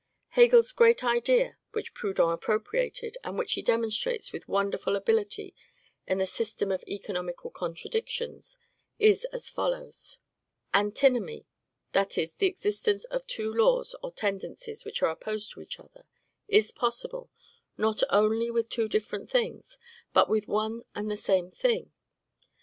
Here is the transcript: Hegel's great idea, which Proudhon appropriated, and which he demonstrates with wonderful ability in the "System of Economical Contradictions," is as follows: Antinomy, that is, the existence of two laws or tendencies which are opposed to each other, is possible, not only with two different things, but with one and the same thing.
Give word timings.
Hegel's 0.29 0.71
great 0.71 1.03
idea, 1.03 1.59
which 1.73 1.93
Proudhon 1.93 2.33
appropriated, 2.33 3.19
and 3.23 3.37
which 3.37 3.53
he 3.53 3.61
demonstrates 3.61 4.31
with 4.33 4.47
wonderful 4.47 4.95
ability 4.95 5.53
in 6.07 6.17
the 6.17 6.25
"System 6.25 6.71
of 6.71 6.83
Economical 6.87 7.51
Contradictions," 7.51 8.57
is 8.97 9.25
as 9.25 9.47
follows: 9.47 10.17
Antinomy, 10.73 11.45
that 11.91 12.17
is, 12.17 12.33
the 12.33 12.47
existence 12.47 13.05
of 13.11 13.27
two 13.27 13.53
laws 13.53 13.95
or 14.01 14.11
tendencies 14.11 14.85
which 14.85 15.03
are 15.03 15.11
opposed 15.11 15.51
to 15.53 15.61
each 15.61 15.79
other, 15.79 16.05
is 16.47 16.71
possible, 16.71 17.29
not 17.77 18.01
only 18.09 18.49
with 18.49 18.69
two 18.69 18.87
different 18.89 19.29
things, 19.29 19.77
but 20.13 20.27
with 20.27 20.47
one 20.47 20.81
and 20.95 21.11
the 21.11 21.15
same 21.15 21.51
thing. 21.51 21.91